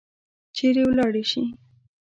[0.55, 1.41] چیرې ولاړي شي؟